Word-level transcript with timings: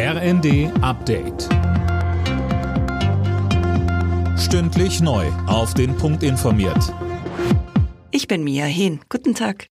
RND 0.00 0.70
Update. 0.80 1.48
Stündlich 4.38 5.00
neu. 5.00 5.26
Auf 5.48 5.74
den 5.74 5.96
Punkt 5.96 6.22
informiert. 6.22 6.94
Ich 8.12 8.28
bin 8.28 8.44
Mia 8.44 8.66
Hehn. 8.66 9.00
Guten 9.08 9.34
Tag. 9.34 9.66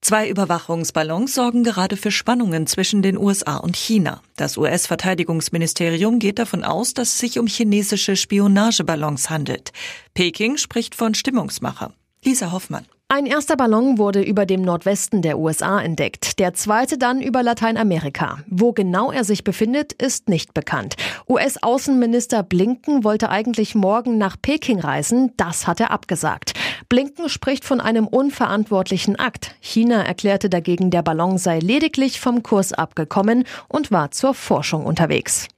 Zwei 0.00 0.30
Überwachungsballons 0.30 1.34
sorgen 1.34 1.62
gerade 1.62 1.98
für 1.98 2.10
Spannungen 2.10 2.66
zwischen 2.66 3.02
den 3.02 3.18
USA 3.18 3.58
und 3.58 3.76
China. 3.76 4.22
Das 4.36 4.56
US-Verteidigungsministerium 4.56 6.20
geht 6.20 6.38
davon 6.38 6.64
aus, 6.64 6.94
dass 6.94 7.08
es 7.08 7.18
sich 7.18 7.38
um 7.38 7.46
chinesische 7.46 8.16
Spionageballons 8.16 9.28
handelt. 9.28 9.72
Peking 10.14 10.56
spricht 10.56 10.94
von 10.94 11.12
Stimmungsmacher. 11.12 11.92
Lisa 12.24 12.52
Hoffmann. 12.52 12.86
Ein 13.10 13.24
erster 13.24 13.56
Ballon 13.56 13.96
wurde 13.96 14.20
über 14.20 14.44
dem 14.44 14.60
Nordwesten 14.60 15.22
der 15.22 15.38
USA 15.38 15.80
entdeckt, 15.80 16.38
der 16.38 16.52
zweite 16.52 16.98
dann 16.98 17.22
über 17.22 17.42
Lateinamerika. 17.42 18.40
Wo 18.48 18.72
genau 18.74 19.10
er 19.10 19.24
sich 19.24 19.44
befindet, 19.44 19.94
ist 19.94 20.28
nicht 20.28 20.52
bekannt. 20.52 20.96
US-Außenminister 21.26 22.42
Blinken 22.42 23.04
wollte 23.04 23.30
eigentlich 23.30 23.74
morgen 23.74 24.18
nach 24.18 24.36
Peking 24.40 24.78
reisen, 24.78 25.32
das 25.38 25.66
hat 25.66 25.80
er 25.80 25.90
abgesagt. 25.90 26.52
Blinken 26.90 27.30
spricht 27.30 27.64
von 27.64 27.80
einem 27.80 28.06
unverantwortlichen 28.06 29.16
Akt. 29.16 29.54
China 29.60 30.02
erklärte 30.02 30.50
dagegen, 30.50 30.90
der 30.90 31.02
Ballon 31.02 31.38
sei 31.38 31.60
lediglich 31.60 32.20
vom 32.20 32.42
Kurs 32.42 32.74
abgekommen 32.74 33.44
und 33.68 33.90
war 33.90 34.10
zur 34.10 34.34
Forschung 34.34 34.84
unterwegs. 34.84 35.48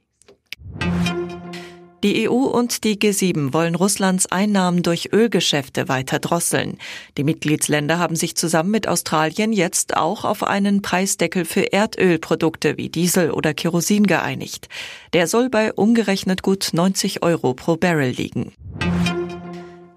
Die 2.02 2.30
EU 2.30 2.32
und 2.32 2.84
die 2.84 2.98
G7 2.98 3.52
wollen 3.52 3.74
Russlands 3.74 4.24
Einnahmen 4.24 4.82
durch 4.82 5.12
Ölgeschäfte 5.12 5.88
weiter 5.88 6.18
drosseln. 6.18 6.78
Die 7.18 7.24
Mitgliedsländer 7.24 7.98
haben 7.98 8.16
sich 8.16 8.36
zusammen 8.36 8.70
mit 8.70 8.88
Australien 8.88 9.52
jetzt 9.52 9.98
auch 9.98 10.24
auf 10.24 10.42
einen 10.42 10.80
Preisdeckel 10.80 11.45
für 11.45 11.73
Erdölprodukte 11.73 12.78
wie 12.78 12.88
Diesel 12.88 13.32
oder 13.32 13.52
Kerosin 13.52 14.06
geeinigt. 14.06 14.70
Der 15.12 15.26
soll 15.26 15.50
bei 15.50 15.74
umgerechnet 15.74 16.42
gut 16.42 16.70
90 16.73 17.23
Euro 17.23 17.52
pro 17.52 17.76
Barrel 17.76 18.12
liegen. 18.12 18.52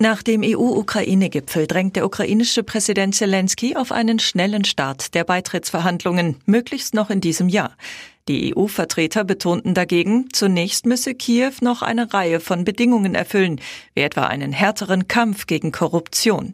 Nach 0.03 0.21
dem 0.21 0.41
EU-Ukraine-Gipfel 0.43 1.65
drängt 1.65 1.95
der 1.95 2.05
ukrainische 2.05 2.61
Präsident 2.61 3.15
Zelensky 3.15 3.77
auf 3.77 3.93
einen 3.93 4.19
schnellen 4.19 4.65
Start 4.65 5.13
der 5.13 5.23
Beitrittsverhandlungen, 5.23 6.41
möglichst 6.45 6.93
noch 6.93 7.09
in 7.09 7.21
diesem 7.21 7.47
Jahr. 7.47 7.77
Die 8.27 8.53
EU-Vertreter 8.53 9.23
betonten 9.23 9.73
dagegen, 9.73 10.27
zunächst 10.33 10.85
müsse 10.85 11.15
Kiew 11.15 11.53
noch 11.61 11.83
eine 11.83 12.13
Reihe 12.13 12.41
von 12.41 12.65
Bedingungen 12.65 13.15
erfüllen, 13.15 13.61
wie 13.93 14.01
etwa 14.01 14.27
einen 14.27 14.51
härteren 14.51 15.07
Kampf 15.07 15.47
gegen 15.47 15.71
Korruption. 15.71 16.53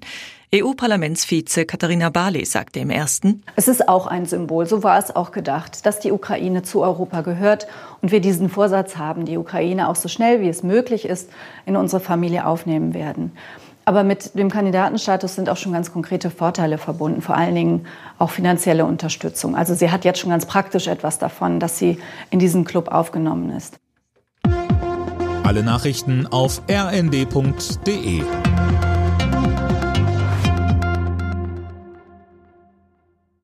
EU-Parlamentsvize 0.51 1.65
Katharina 1.65 2.09
Barley 2.09 2.43
sagte 2.43 2.79
im 2.79 2.89
ersten, 2.89 3.43
Es 3.55 3.67
ist 3.67 3.87
auch 3.87 4.07
ein 4.07 4.25
Symbol, 4.25 4.65
so 4.65 4.81
war 4.81 4.97
es 4.97 5.15
auch 5.15 5.31
gedacht, 5.31 5.85
dass 5.85 5.99
die 5.99 6.11
Ukraine 6.11 6.63
zu 6.63 6.81
Europa 6.81 7.21
gehört 7.21 7.67
und 8.01 8.11
wir 8.11 8.19
diesen 8.19 8.49
Vorsatz 8.49 8.97
haben, 8.97 9.25
die 9.25 9.37
Ukraine 9.37 9.87
auch 9.87 9.95
so 9.95 10.07
schnell 10.09 10.41
wie 10.41 10.49
es 10.49 10.63
möglich 10.63 11.05
ist 11.05 11.29
in 11.67 11.75
unsere 11.75 11.99
Familie 11.99 12.47
aufnehmen 12.47 12.95
werden. 12.95 13.31
Aber 13.85 14.03
mit 14.03 14.35
dem 14.35 14.49
Kandidatenstatus 14.49 15.35
sind 15.35 15.51
auch 15.51 15.57
schon 15.57 15.73
ganz 15.73 15.93
konkrete 15.93 16.31
Vorteile 16.31 16.79
verbunden, 16.79 17.21
vor 17.21 17.37
allen 17.37 17.53
Dingen 17.53 17.85
auch 18.17 18.31
finanzielle 18.31 18.85
Unterstützung. 18.85 19.55
Also 19.55 19.75
sie 19.75 19.91
hat 19.91 20.03
jetzt 20.03 20.17
schon 20.17 20.31
ganz 20.31 20.47
praktisch 20.47 20.87
etwas 20.87 21.19
davon, 21.19 21.59
dass 21.59 21.77
sie 21.77 21.99
in 22.31 22.39
diesen 22.39 22.65
Club 22.65 22.87
aufgenommen 22.87 23.51
ist. 23.51 23.77
Alle 25.43 25.61
Nachrichten 25.61 26.25
auf 26.25 26.63
rnd.de 26.67 28.23